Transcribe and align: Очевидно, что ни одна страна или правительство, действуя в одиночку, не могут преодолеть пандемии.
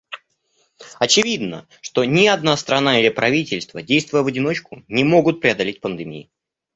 Очевидно, 0.97 1.67
что 1.79 2.05
ни 2.05 2.25
одна 2.25 2.57
страна 2.57 2.99
или 2.99 3.09
правительство, 3.09 3.83
действуя 3.83 4.23
в 4.23 4.25
одиночку, 4.25 4.83
не 4.87 5.03
могут 5.03 5.41
преодолеть 5.41 5.79
пандемии. 5.79 6.31